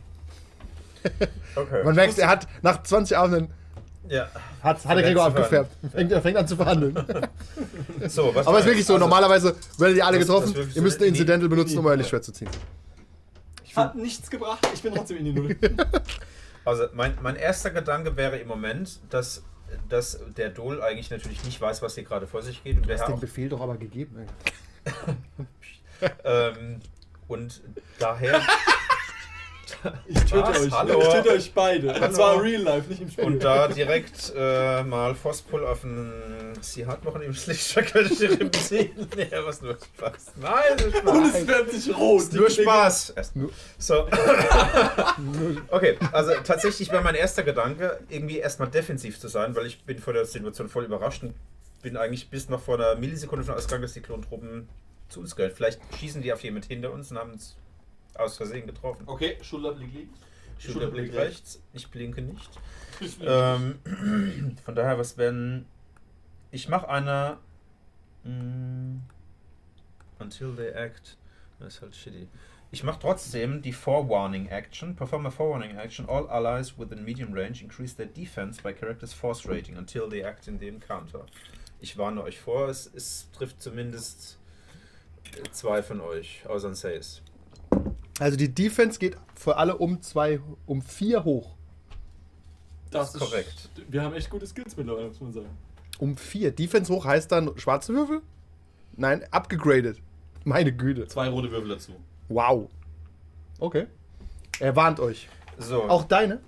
[1.55, 1.85] Okay.
[1.85, 3.49] Man merkt, er hat nach 20 Abenden
[4.09, 4.29] ja.
[4.61, 5.71] hat, hat der Gregor abgefärbt.
[5.93, 6.95] Fängt, er fängt an zu verhandeln.
[8.09, 10.69] So, was Aber es ist wirklich so, also, normalerweise werdet ihr alle Das- das getroffen,
[10.69, 11.91] ihr so müsst ein Incidental benutzen, um Ja.
[11.93, 12.49] euer Lichtschwert zu ziehen.
[13.77, 15.57] Hat nichts gebracht, ich bin trotzdem in die Null.
[16.65, 19.45] Also mein, mein erster Gedanke wäre im Moment, dass,
[19.89, 22.77] dass der Dol eigentlich natürlich nicht weiß, was hier gerade vor sich geht.
[22.77, 24.27] Und, der Den auch, Befehl doch aber gegeben.
[26.25, 26.81] ähm,
[27.29, 27.61] und
[27.99, 28.41] daher
[30.07, 30.61] Ich töte Was?
[30.61, 30.73] euch.
[30.73, 31.01] Hallo?
[31.01, 31.93] Ich töte euch beide.
[31.95, 32.07] Hallo?
[32.07, 33.25] Und zwar real life, nicht im Spiel.
[33.25, 36.13] und da direkt äh, mal Frostpull auf den
[36.61, 39.09] Sie hat noch könnte ich den ziehen.
[39.17, 40.33] Nee, was nur Spaß.
[40.41, 41.17] Nein, nur Spaß.
[41.17, 42.33] Und es wird sich rot.
[42.33, 43.15] Nur Die Klinge- Spaß.
[43.79, 44.09] So.
[45.69, 49.99] Okay, also tatsächlich wäre mein erster Gedanke, irgendwie erstmal defensiv zu sein, weil ich bin
[49.99, 51.35] vor der Situation voll überrascht und
[51.83, 54.69] bin eigentlich bis noch vor einer Millisekunde von ausgegangen, dass die Klontruppen
[55.09, 55.53] zu uns gehören.
[55.55, 57.57] Vielleicht schießen die auf jemand hinter uns und haben uns
[58.19, 59.05] aus Versehen getroffen.
[59.07, 60.19] Okay, Schulterblick links.
[60.59, 62.51] Schulterblick rechts, ich blinke nicht.
[63.21, 63.79] Ähm,
[64.65, 65.67] von daher, was wenn.
[66.51, 67.37] Ich mache eine.
[68.25, 69.01] mm,
[70.19, 71.17] until they act.
[71.59, 72.29] Das ist halt shitty.
[72.73, 74.97] Ich mache trotzdem die Forewarning Action.
[74.97, 76.09] Perform a Forewarning Action.
[76.09, 80.49] All allies within medium range increase their defense by character's force rating until they act
[80.49, 81.25] in the encounter.
[81.81, 84.39] Ich warne euch vor, es, es trifft zumindest
[85.37, 87.23] äh, zwei von euch, außer ein Says.
[88.19, 91.55] Also die Defense geht für alle um zwei, um vier hoch.
[92.91, 93.69] Das ist korrekt.
[93.89, 95.49] Wir haben echt gute Skills mittlerweile, muss man sagen.
[95.99, 96.51] Um vier.
[96.53, 98.23] Defense hoch heißt dann schwarze Würfel?
[98.97, 100.01] Nein, abgegradet.
[100.45, 101.07] Meine Güte.
[101.09, 101.93] Zwei rote Würfel dazu.
[102.29, 102.71] Wow.
[103.59, 103.87] Okay.
[104.61, 105.29] Er warnt euch.
[105.59, 105.83] So.
[105.85, 106.41] Auch deine?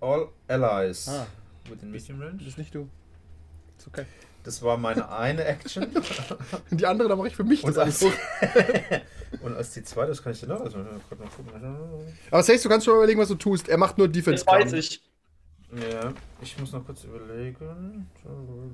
[0.00, 1.26] All allies Ah.
[1.68, 2.38] within medium range.
[2.38, 2.88] Das ist nicht du.
[3.78, 4.04] Ist okay.
[4.42, 5.86] Das war meine eine Action.
[6.70, 8.14] Die andere, da mache ich für mich das Und alles als,
[9.42, 10.60] und als die zweite, das kann ich dir noch.
[10.60, 11.76] Also, kurz mal gucken.
[12.30, 13.68] Aber Safe, du kannst schon mal überlegen, was du tust.
[13.68, 14.44] Er macht nur Defense.
[14.44, 15.02] Das weiß ich.
[15.72, 18.10] Ja, ich muss noch kurz überlegen.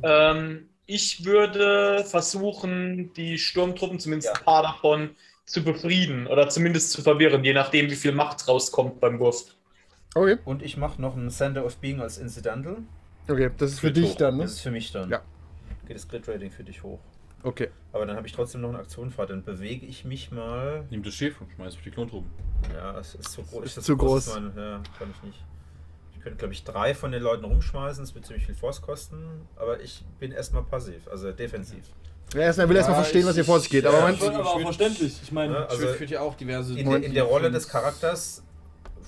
[0.03, 5.11] Ähm, ich würde versuchen, die Sturmtruppen, zumindest ein paar davon,
[5.45, 9.45] zu befrieden oder zumindest zu verwirren, je nachdem, wie viel Macht rauskommt beim Wurf.
[10.15, 10.39] Okay.
[10.45, 12.79] Und ich mache noch einen Center of Being als Incidental.
[13.29, 14.17] Okay, das ist für Crit dich hoch.
[14.17, 14.45] dann, ne?
[14.45, 15.11] Das ist für mich dann.
[15.11, 15.23] Ja.
[15.87, 17.01] Geht das Crit Rating für dich hoch.
[17.43, 17.69] Okay.
[17.93, 19.27] Aber dann habe ich trotzdem noch eine Aktion frei.
[19.27, 20.85] Dann bewege ich mich mal.
[20.91, 22.31] Nimm das Schiff und schmeiß auf die Klontruppen.
[22.75, 23.65] Ja, es ist zu groß.
[23.65, 24.35] Ist das zu groß.
[24.35, 25.45] Meine, ja, kann ich nicht.
[26.15, 28.03] Ich könnte, glaube ich, drei von den Leuten rumschmeißen.
[28.03, 29.47] Das wird ziemlich viel Force kosten.
[29.55, 31.85] Aber ich bin erstmal passiv, also defensiv.
[32.35, 33.85] Ja, erst, er will erstmal Ja, verstehen, was hier ich- vor sich geht.
[33.85, 35.21] ja, Aber ich- Moment, Aber auch verständlich.
[35.23, 36.77] Ich meine, Also, ich würde ja auch diverse.
[36.77, 38.43] In, in der Rolle des Charakters.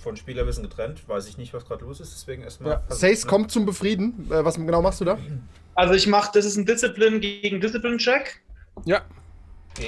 [0.03, 2.73] Von Spielerwissen getrennt, weiß ich nicht, was gerade los ist, deswegen erstmal.
[2.89, 2.95] Ja.
[2.95, 4.29] Sace kommt zum Befrieden.
[4.31, 5.19] Äh, was genau machst du da?
[5.75, 8.41] Also ich mache, das ist ein Discipline gegen Discipline-Check.
[8.85, 9.03] Ja.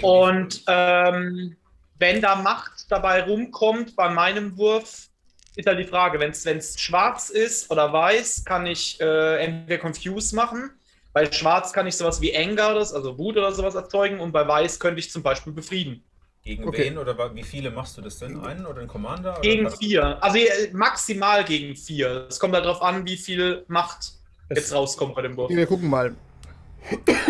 [0.03, 1.57] Und ähm,
[1.99, 5.09] wenn da Macht dabei rumkommt bei meinem Wurf,
[5.57, 10.35] ist halt die Frage, wenn es schwarz ist oder weiß, kann ich äh, entweder Confuse
[10.35, 10.71] machen.
[11.13, 14.79] Bei schwarz kann ich sowas wie Anger, also Wut oder sowas erzeugen und bei weiß
[14.79, 16.05] könnte ich zum Beispiel befrieden.
[16.43, 16.85] Gegen Okay.
[16.87, 18.41] wen oder wie viele machst du das denn?
[18.41, 19.33] Einen oder einen Commander?
[19.33, 19.77] Oder Gegen was?
[19.79, 20.23] vier.
[20.23, 20.39] Also
[20.73, 22.27] maximal gegen vier.
[22.31, 24.13] Es kommt halt darauf an, wie viel Macht
[24.55, 25.51] jetzt rauskommt bei dem Wurf.
[25.51, 26.15] Wir gucken mal.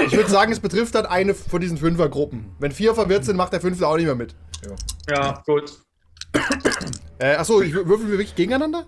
[0.07, 2.55] Ich würde sagen, es betrifft dann eine von diesen Fünfergruppen.
[2.61, 4.35] Wenn vier verwirrt sind, macht der Fünfte auch nicht mehr mit.
[5.11, 5.73] Ja, gut.
[7.19, 8.87] Äh, achso, ich wür- würfeln wir wirklich gegeneinander?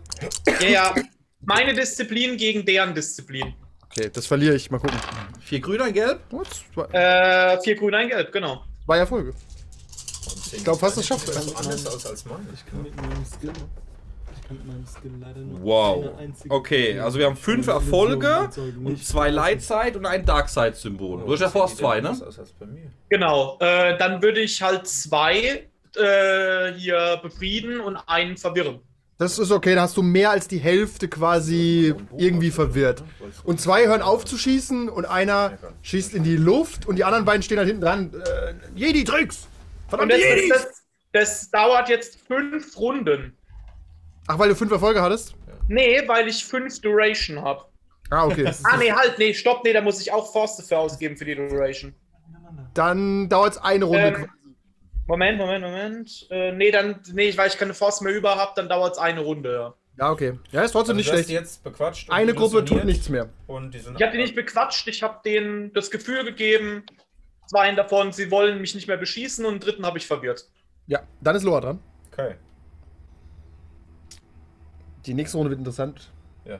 [0.60, 0.94] Ja, ja.
[1.40, 3.54] Meine Disziplin gegen deren Disziplin.
[3.90, 4.70] Okay, das verliere ich.
[4.70, 4.96] Mal gucken.
[5.40, 6.20] Vier grün, ein gelb.
[6.72, 8.62] Zwei, Äh, vier grün, ein gelb, genau.
[8.86, 9.34] zwei Erfolge.
[10.52, 11.42] Und Ich glaub fast, das schafft das er.
[11.42, 12.44] so anders als, als meine.
[12.54, 13.52] Ich kann mit meinem Skill.
[14.34, 15.62] Ich kann mit meinem Skill leider nur.
[15.62, 16.10] Wow.
[16.48, 18.50] Okay, also wir haben fünf Erfolge
[18.84, 21.22] und zwei Lightside und ein Darkside-Symbol.
[21.24, 22.26] Du hast ja Das Force sieht 2, anders ne?
[22.26, 22.90] aus als bei mir.
[23.08, 23.56] Genau.
[23.60, 28.80] Äh, dann würde ich halt zwei äh, hier befrieden und einen verwirren.
[29.18, 33.04] Das ist okay, da hast du mehr als die Hälfte quasi irgendwie verwirrt.
[33.44, 37.24] Und zwei hören auf zu schießen und einer schießt in die Luft und die anderen
[37.24, 38.10] beiden stehen halt hinten dran.
[38.14, 39.46] Äh, Jedi-Tricks!
[39.46, 39.51] Und
[39.98, 43.36] Verdammte das, das, das, das dauert jetzt fünf Runden.
[44.26, 45.34] Ach, weil du fünf Erfolge hattest?
[45.68, 47.64] Nee, weil ich fünf Duration habe.
[48.10, 48.50] Ah, okay.
[48.64, 51.34] Ah, nee, halt, nee, stopp, nee, da muss ich auch Force dafür ausgeben für die
[51.34, 51.94] Duration.
[52.74, 54.06] Dann dauert es eine Runde.
[54.16, 54.30] Ähm,
[55.06, 56.26] Moment, Moment, Moment.
[56.30, 59.20] Äh, nee, dann, nee, weil ich keine Force mehr über habe, dann dauert es eine
[59.20, 59.52] Runde.
[59.52, 59.74] Ja.
[59.98, 60.38] ja, okay.
[60.52, 61.28] Ja, ist trotzdem Also nicht schlecht.
[61.28, 62.10] die jetzt bequatscht.
[62.10, 63.28] Eine Gruppe tut nichts mehr.
[63.46, 66.84] Und die sind Ich habe die nicht bequatscht, ich habe denen das Gefühl gegeben,
[67.52, 70.48] zwei davon, sie wollen mich nicht mehr beschießen und den dritten habe ich verwirrt.
[70.86, 71.78] Ja, dann ist Loa dran.
[72.10, 72.36] Okay.
[75.06, 76.10] Die nächste Runde wird interessant.
[76.44, 76.58] Ja.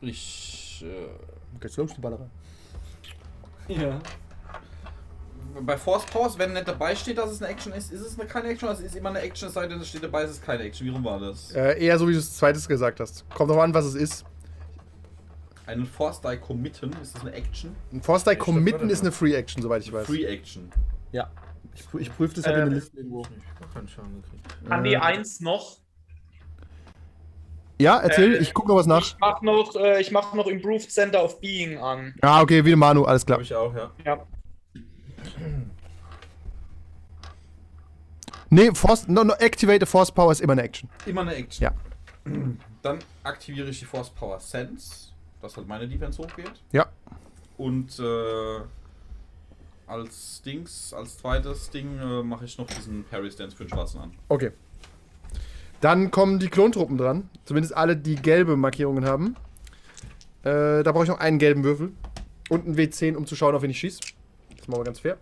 [0.00, 0.84] Ich.
[0.86, 1.08] Äh,
[1.56, 2.26] Okay, slow die Ballerei.
[3.66, 3.98] Ja.
[5.60, 8.28] bei Force Pause, wenn nicht dabei steht, dass es eine Action ist, ist es eine
[8.28, 10.30] keine Action, also es ist immer eine Action, es sei denn, es steht dabei, es
[10.30, 10.86] ist keine Action.
[10.86, 11.50] Wie rum war das?
[11.50, 13.28] Äh, eher so, wie du es zweites gesagt hast.
[13.30, 14.24] Kommt drauf an, was es ist.
[15.70, 17.76] Einen Force Die committen, ist das eine Action?
[17.92, 20.06] Ein Force Die Committen ist eine Free Action, soweit ich weiß.
[20.06, 20.70] Free Action.
[21.12, 21.30] Ja.
[21.74, 23.22] Ich, prü- ich prüfe das halt in Ähm, der Liste irgendwo.
[23.22, 24.46] Ich hab gar keinen Schaden gekriegt.
[24.68, 25.78] An die Äh, eins noch.
[27.80, 29.02] Ja, erzähl, Äh, ich gucke noch was nach.
[29.06, 32.14] Ich mach noch, äh, ich mach noch Improved Center of Being an.
[32.20, 33.38] Ah, okay, wie Manu, alles klar.
[33.40, 33.90] Glaube ich auch, ja.
[34.04, 34.26] Ja.
[38.50, 40.88] Nee, Force, no, no, Activate a Force Power ist immer eine Action.
[41.06, 41.62] Immer eine Action.
[41.64, 41.72] Ja.
[42.82, 45.09] Dann aktiviere ich die Force Power Sense,
[45.40, 46.52] dass halt meine Defense hochgeht.
[46.72, 46.86] Ja.
[47.56, 48.60] Und äh,
[49.86, 54.00] als Dings, als zweites Ding äh, mache ich noch diesen Parry Stance für den Schwarzen
[54.00, 54.12] an.
[54.28, 54.52] Okay.
[55.80, 57.28] Dann kommen die Klontruppen dran.
[57.44, 59.36] Zumindest alle, die gelbe Markierungen haben.
[60.42, 61.92] Äh, da brauche ich noch einen gelben Würfel.
[62.48, 64.00] Und einen W10, um zu schauen, auf wen ich schieße.
[64.56, 65.16] Das machen wir ganz fair.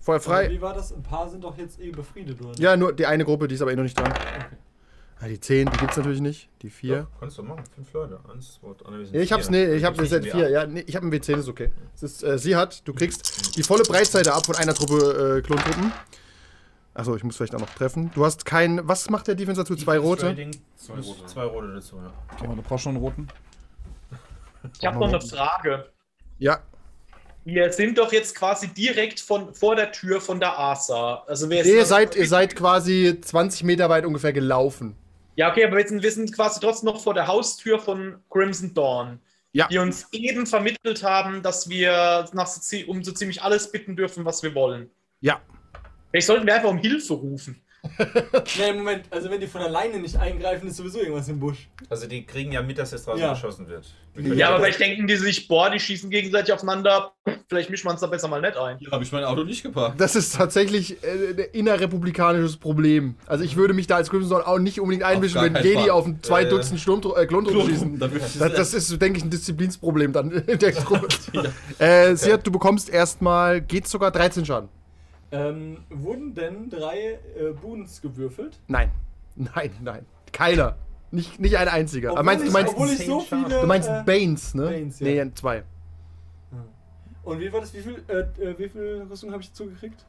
[0.00, 0.50] Feuer Aber frei.
[0.50, 0.92] Wie war das?
[0.92, 2.58] Ein paar sind doch jetzt eh befriedet, oder?
[2.58, 4.12] Ja, nur die eine Gruppe, die ist aber eh noch nicht dran.
[5.20, 6.48] Ah, die 10, die gibt's natürlich nicht.
[6.62, 6.98] Die 4.
[6.98, 7.64] Doch, kannst du machen.
[7.74, 8.20] Fünf Leute.
[8.32, 10.40] Eins, zwei, drei, wir sind Ja, ich hab's, nee, ich hab Gibt's eine nicht Set
[10.40, 10.48] 4.
[10.48, 10.50] mehr.
[10.50, 11.70] Ja, nee, ich hab einen W10, ist okay.
[11.96, 15.42] Es ist, äh, sie hat, du kriegst die volle Breitseite ab von einer Truppe äh,
[15.42, 15.92] Klontruppen.
[16.94, 18.10] Achso, ich muss vielleicht auch noch treffen.
[18.14, 18.86] Du hast kein.
[18.86, 19.74] Was macht der Defense dazu?
[19.76, 20.34] Zwei rote?
[20.76, 21.26] Zwei rote.
[21.26, 22.12] Zwei rote dazu, ja.
[22.44, 23.28] Aber du brauchst schon einen roten.
[24.80, 25.86] Ich habe noch eine Frage.
[26.38, 26.60] Ja.
[27.44, 31.22] Wir sind doch jetzt quasi direkt von, vor der Tür von der ASA.
[31.26, 34.96] Also Nee, ihr seid, ihr seid quasi 20 Meter weit ungefähr gelaufen.
[35.38, 38.74] Ja, okay, aber wir sind, wir sind quasi trotzdem noch vor der Haustür von Crimson
[38.74, 39.20] Dawn.
[39.52, 39.68] Ja.
[39.68, 44.24] Die uns eben vermittelt haben, dass wir nach so, um so ziemlich alles bitten dürfen,
[44.24, 44.90] was wir wollen.
[45.20, 45.40] Ja.
[46.10, 47.62] Vielleicht sollten wir einfach um Hilfe rufen.
[48.58, 51.68] Nee, Moment, also wenn die von alleine nicht eingreifen, ist sowieso irgendwas im Busch.
[51.88, 53.32] Also die kriegen ja mit, dass jetzt draußen Ja.
[53.34, 53.86] geschossen wird.
[54.36, 57.12] Ja, aber vielleicht denken die sich, boah, die schießen gegenseitig aufeinander.
[57.48, 58.78] Vielleicht mischen wir uns da besser mal nicht ein.
[58.78, 60.00] Hier habe ich mein Auto nicht geparkt.
[60.00, 63.14] Das ist tatsächlich äh, ein innerrepublikanisches Problem.
[63.26, 65.90] Also ich würde mich da als Crimson auch nicht unbedingt einmischen, wenn Jedi Fall.
[65.90, 67.98] auf ein zwei Äh, Dutzend Sturm, äh, Klontruppen schießen.
[67.98, 71.06] Das, das ist, denke ich, ein Disziplinsproblem dann in der Gruppe.
[71.78, 74.68] äh, Siad, du bekommst erstmal, geht sogar 13 Schaden.
[75.30, 78.58] Ähm, wurden denn drei äh, Boons gewürfelt?
[78.66, 78.90] Nein.
[79.36, 80.06] Nein, nein.
[80.32, 80.76] Keiner.
[81.10, 82.12] Nicht, nicht ein einziger.
[82.12, 83.60] Obwohl meinst, du ich, meinst, obwohl ich so viele.
[83.60, 84.64] du meinst äh, Banes, ne?
[84.64, 85.24] Banes, ja.
[85.24, 85.64] Nee, zwei.
[87.22, 87.74] Und wie war das?
[87.74, 90.04] Wie viel, äh, äh, wie viel Rüstung habe ich dazu gekriegt?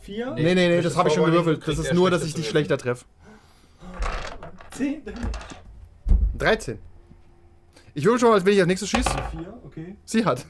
[0.00, 0.32] Vier?
[0.34, 1.66] Nee, nee, nee, durch das habe ich schon gewürfelt.
[1.66, 3.04] Das ist nur, dass ich dich schlechter treffe.
[4.70, 5.02] Zehn?
[6.38, 6.78] 13.
[7.94, 9.10] Ich würfel schon mal, als wenn ich als nächstes schieße.
[9.30, 9.96] Vier, okay.
[10.04, 10.46] Sie hat.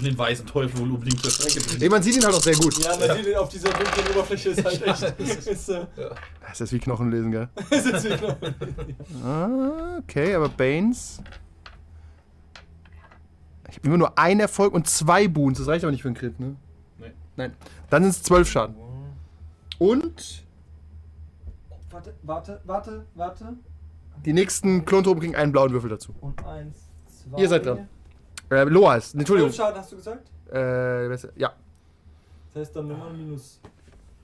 [0.00, 1.90] Brauchen den weißen Teufel wohl unbedingt zur Strecke Nee, bringen.
[1.90, 2.78] man sieht ihn halt auch sehr gut.
[2.82, 5.20] Ja, man sieht ihn auf dieser dunklen Oberfläche ist halt echt.
[5.46, 5.86] ist, äh,
[6.48, 7.48] Das ist wie Knochen lesen, gell?
[7.70, 8.36] ist jetzt nicht noch-
[9.24, 11.22] Ah, okay, aber Banes.
[13.68, 15.58] Ich habe immer nur einen Erfolg und zwei Boons.
[15.58, 16.56] Das reicht aber nicht für einen Crit, ne?
[16.98, 17.12] Nee.
[17.36, 17.54] Nein.
[17.88, 18.74] Dann sind es zwölf Schaden.
[19.78, 20.44] Und
[21.90, 23.56] Warte, warte, warte, warte.
[24.24, 26.14] die nächsten Klontruppen kriegen einen blauen Würfel dazu.
[26.20, 26.76] Und eins,
[27.08, 27.40] zwei.
[27.40, 27.88] Ihr seid dran.
[28.50, 29.14] Äh, Loa ist.
[29.14, 29.50] Entschuldigung.
[29.50, 30.30] Zwölf Schaden hast du gesagt?
[30.52, 31.08] Äh,
[31.38, 31.52] ja.
[32.52, 33.60] Das heißt dann Nummer minus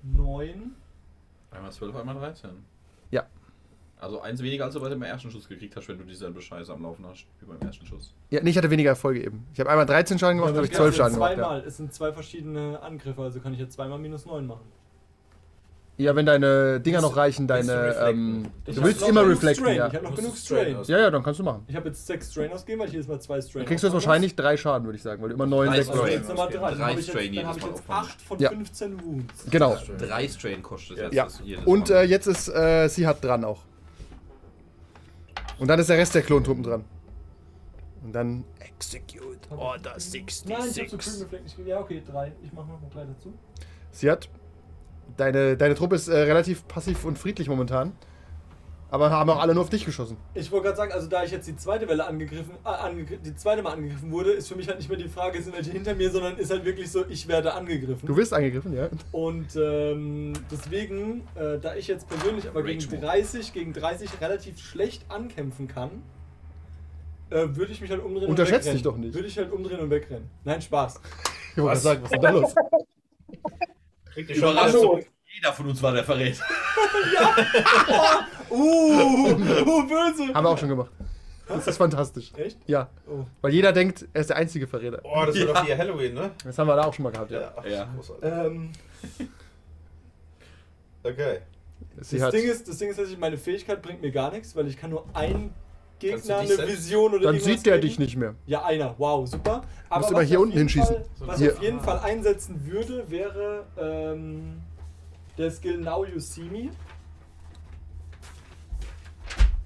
[0.02, 0.74] 9.
[1.50, 2.50] Einmal 12, einmal 13.
[3.10, 3.24] Ja.
[3.98, 6.72] Also eins weniger, als du bei dem ersten Schuss gekriegt hast, wenn du dieselbe Scheiße
[6.72, 8.12] am Laufen hast wie beim ersten Schuss.
[8.30, 9.46] Ja, nee, ich hatte weniger Erfolge eben.
[9.54, 11.30] Ich habe einmal 13 Schaden gemacht, habe ich 12 Schaden gemacht.
[11.30, 11.36] Ja.
[11.36, 11.60] Zweimal.
[11.60, 14.66] Es sind zwei verschiedene Angriffe, also kann ich jetzt zweimal minus 9 machen.
[15.98, 17.72] Ja, wenn deine Dinger noch reichen, du deine.
[17.72, 18.08] reflecten?
[18.08, 19.22] Ähm, du hab willst immer
[19.56, 19.76] Strain.
[19.76, 19.88] ja.
[19.88, 21.64] Ich habe noch genug du Strain Ja, ja, dann kannst du machen.
[21.68, 23.86] Ich habe jetzt 6 Strain ausgegeben, weil ich jedes Mal 2 Strain Dann kriegst du
[23.88, 26.22] jetzt wahrscheinlich drei Schaden, würde ich sagen, weil du immer 9, Drei 6 Also Strain.
[26.22, 26.34] 3.
[26.34, 27.82] Drei Dann habe ich Strain jetzt, dann hab ich Mal jetzt.
[27.88, 28.48] 8 von Ja.
[28.50, 29.44] 15 Wounds.
[29.50, 29.76] Genau.
[29.98, 31.58] Drei Strain kostet jetzt Ja.
[31.64, 31.96] Und Mal.
[31.96, 33.62] äh, jetzt ist äh, sie hat dran auch.
[35.58, 36.84] Und dann ist der Rest der Klontruppen dran.
[38.04, 41.22] Und dann Execute Order Nein, ich habe Supreme 66.
[41.22, 41.70] Reflect nicht gegeben.
[41.70, 42.32] Ja, okay, 3.
[42.42, 43.32] Ich mache noch gleich dazu.
[43.92, 44.28] Sie hat.
[45.16, 47.92] Deine, deine Truppe ist äh, relativ passiv und friedlich momentan.
[48.88, 50.16] Aber haben auch alle nur auf dich geschossen.
[50.34, 53.34] Ich wollte gerade sagen, also da ich jetzt die zweite Welle angegriffen, äh, angegr die
[53.34, 55.94] zweite Mal angegriffen wurde, ist für mich halt nicht mehr die Frage, sind welche hinter
[55.96, 58.06] mir, sondern ist halt wirklich so, ich werde angegriffen.
[58.06, 58.88] Du wirst angegriffen, ja.
[59.10, 63.06] Und ähm, deswegen, äh, da ich jetzt persönlich aber gegen Rage Mode.
[63.06, 65.90] 30, gegen 30 relativ schlecht ankämpfen kann,
[67.30, 69.00] äh, würde ich mich halt umdrehen Unterschätzt und dich wegrennen.
[69.00, 69.14] doch nicht.
[69.14, 70.30] Würde ich halt umdrehen und wegrennen.
[70.44, 71.00] Nein, Spaß.
[71.56, 72.54] Ich wollte sagen, was ist denn da los?
[74.16, 75.04] Kriegt ihr Überraschung!
[75.26, 76.42] Jeder von uns war der Verräter.
[78.48, 80.32] Uh, uh, böse.
[80.32, 80.90] Haben wir auch schon gemacht.
[81.48, 82.32] Das ist fantastisch.
[82.36, 82.56] Echt?
[82.66, 82.88] Ja.
[83.08, 83.24] Oh.
[83.42, 85.00] Weil jeder denkt, er ist der einzige Verräter.
[85.02, 85.54] Oh, das wird Ja.
[85.54, 86.30] doch hier Halloween, ne?
[86.44, 87.52] Das haben wir da auch schon mal gehabt, ja.
[87.56, 87.88] ach, Ja.
[87.94, 88.24] großartig.
[88.24, 88.70] Ähm,
[91.02, 91.38] Okay.
[92.00, 92.30] Sie das.
[92.32, 94.76] Ding ist, das Ding ist, dass ich meine Fähigkeit bringt mir gar nichts, weil ich
[94.76, 95.52] kann nur einen
[95.98, 97.88] Gegner eine Vision oder Dann sieht der geben.
[97.88, 98.34] dich nicht mehr.
[98.46, 98.94] Ja, einer.
[98.98, 99.62] Wow, super.
[99.88, 100.96] Aber Musst immer was hier auf unten jeden hinschießen.
[100.96, 101.52] Fall, was Hier.
[101.52, 104.60] auf jeden Fall einsetzen würde, wäre ähm,
[105.38, 106.70] der Skill Now You See Me.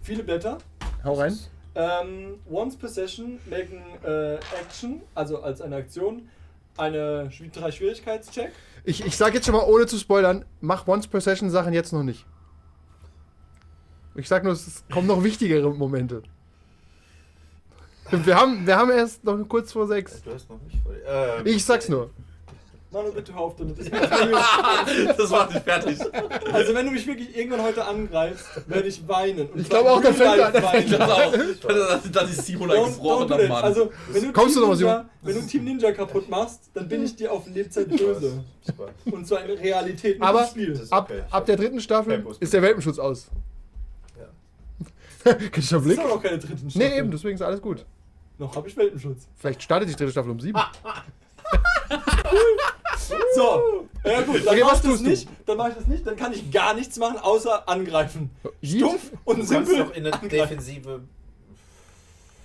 [0.02, 0.58] Viele Blätter.
[1.04, 1.36] Hau rein.
[1.74, 6.28] Ähm, once per session machen äh, Action, also als eine Aktion,
[6.76, 8.50] eine drei Schwierigkeitscheck.
[8.84, 11.92] Ich, ich sag jetzt schon mal, ohne zu spoilern, mach Once per Session Sachen jetzt
[11.92, 12.26] noch nicht.
[14.14, 16.22] Ich sag nur, es kommen noch wichtigere Momente.
[18.10, 20.20] Wir haben, wir haben erst noch kurz vor sechs.
[20.22, 20.92] Du hast noch nicht vor.
[21.06, 22.10] Ähm, Ich sag's nur.
[22.92, 23.78] Manu, bitte hör auf damit.
[23.80, 25.96] Ich- Das macht dich fertig.
[26.52, 29.46] Also wenn du mich wirklich irgendwann heute angreifst, werde ich weinen.
[29.50, 30.90] Und Ich glaube auch, life fängt weinen.
[31.62, 33.48] Das, auch, das ist Simon Don't, do that.
[33.48, 33.62] Mann.
[33.62, 36.88] Also, wenn du, Kommst Team du noch Ninja, wenn du Team Ninja kaputt machst, dann
[36.88, 38.42] bin ich dir auf Lebzeit böse.
[39.04, 40.74] Und zwar in Realität mit Aber dem Spiel.
[40.76, 41.22] Das- ab, Okay.
[41.30, 43.28] ab der dritten Staffel ist der Welpenschutz aus.
[45.24, 45.92] Das Blick?
[45.92, 46.88] ist aber noch keine dritten Staffel.
[46.88, 47.84] Nee, eben, deswegen ist alles gut.
[48.38, 49.28] Noch habe ich Welpenschutz.
[49.36, 50.58] Vielleicht startet die dritte Staffel um sieben.
[53.34, 55.08] So, ja gut, dann Okay, mach ich das tust du?
[55.08, 55.28] nicht.
[55.46, 58.30] Dann mache ich das nicht, dann kann ich gar nichts machen, außer angreifen.
[58.62, 58.78] Yeet.
[58.84, 59.78] Stumpf und Du kannst simpel.
[59.78, 60.30] doch in eine angreifen.
[60.30, 61.00] Defensive.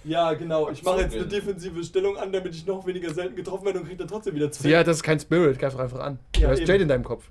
[0.04, 0.70] Ja, genau.
[0.70, 3.86] Ich mache jetzt eine defensive Stellung an, damit ich noch weniger selten getroffen werde und
[3.86, 4.70] kriege dann trotzdem wieder zwei.
[4.70, 6.20] Ja, das ist kein Spirit, greif doch einfach an.
[6.36, 6.68] Ja, du hast eben.
[6.70, 7.26] Jade in deinem Kopf.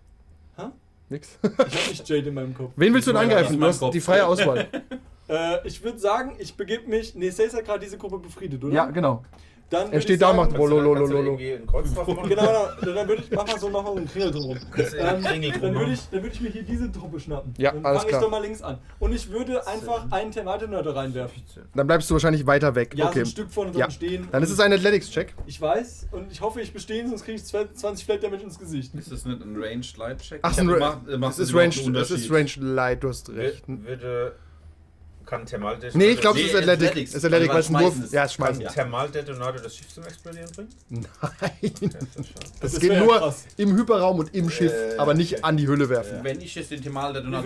[0.57, 0.63] Hä?
[1.09, 1.39] Nix.
[1.43, 2.73] Ich habe nicht Jade in meinem Kopf.
[2.77, 3.59] Wen willst du denn angreifen?
[3.61, 4.69] Du hast die freie Auswahl.
[5.29, 7.15] Äh, ich würde sagen, ich begebe mich.
[7.15, 8.75] Nee, Sace hat gerade diese Gruppe befriedet, oder?
[8.75, 9.23] ja, genau.
[9.71, 10.61] Dann Er steht da und macht machen?
[10.69, 10.95] Genau,
[12.29, 12.95] genau.
[12.95, 14.57] Dann würde ich, mach mal so, mach mal so einen Kringel drum.
[14.77, 17.55] Ähm, dann würde ich, dann würd ich mir hier diese Truppe schnappen.
[17.57, 18.21] Ja, dann alles fang klar.
[18.21, 18.79] ich doch mal links an.
[18.99, 21.43] Und ich würde einfach einen Termatenörder reinwerfen.
[21.75, 22.95] Dann bleibst du wahrscheinlich weiter weg.
[22.95, 23.21] Ja, so okay.
[23.21, 23.79] ein Stück vorne Ja.
[23.87, 24.29] dran stehen.
[24.31, 25.35] Dann ist es ein Athletics-Check.
[25.47, 28.95] Ich weiß und ich hoffe, ich bestehe, sonst kriege ich 20 Flat Damage ins Gesicht.
[28.95, 30.41] Ist das nicht ein Ranged Light Check?
[30.43, 32.61] Ach, ein Ra- gemacht- äh, es ist überhaupt Range, einen es ist Unterschied?
[32.61, 33.65] Range Light, du hast recht.
[33.67, 34.37] Würde.
[35.27, 35.99] Kann Thermaldetonator.
[35.99, 36.89] Nee, ich glaube, es Nee, ist Athletic.
[36.91, 37.15] Athletics.
[37.15, 38.61] Ist Athletic, weil es ein Wurf Ja, es Kann schmeißen.
[38.63, 38.71] Ja.
[38.71, 40.69] Thermaldetonator das Schiff zum Explodieren bringen?
[40.91, 41.07] Nein.
[41.31, 41.93] Okay, das.
[42.61, 43.45] Das, Das geht nur krass.
[43.57, 45.43] im Hyperraum und im Schiff, Äh, aber nicht okay.
[45.43, 46.19] an die Hülle werfen.
[46.23, 46.83] Wenn ich jetzt den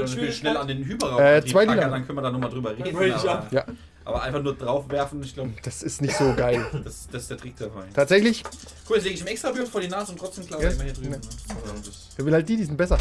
[0.06, 1.90] viel natürlich schnell an den Hyperraum Äh, zwei packe, Lila.
[1.90, 2.96] dann können wir da nochmal drüber reden.
[2.96, 3.46] Aber.
[3.50, 3.64] Ja,
[4.04, 6.64] aber einfach nur draufwerfen, ich glaube, das ist nicht so geil.
[6.84, 7.84] das, das ist der Trick dabei.
[7.94, 8.42] Tatsächlich,
[8.88, 10.68] Cool, jetzt lege ich ihm extra Würfel vor die Nase und trotzdem Ja.
[10.70, 11.20] ich immer hier drüben.
[12.16, 12.96] Der will halt die, die sind besser.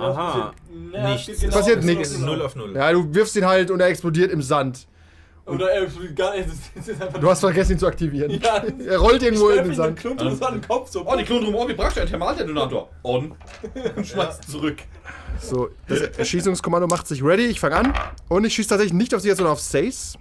[0.00, 0.52] Aha.
[0.92, 1.40] Ja, Nichts.
[1.40, 2.10] genau Passiert nichts.
[2.10, 2.44] ist Null genau.
[2.46, 2.74] auf Null.
[2.74, 4.86] Ja, du wirfst ihn halt und er explodiert im Sand.
[5.46, 6.48] Oder er gar nicht.
[6.74, 8.30] Das ist einfach Du hast vergessen, ihn zu aktivieren.
[8.42, 8.62] Ja.
[8.86, 9.98] Er rollt irgendwo in den den Sand.
[9.98, 10.90] Klunter so an den Kopf.
[10.90, 11.06] So.
[11.06, 12.88] Oh, die Klon drum, oh, wie brauchst du einen Thermal-Detonator?
[13.02, 13.34] On.
[13.96, 14.78] Und schmeißt zurück.
[15.40, 17.46] So, das Erschießungskommando macht sich ready.
[17.46, 17.94] Ich fange an.
[18.28, 20.16] Und ich schieße tatsächlich nicht auf sie, sondern auf Sace.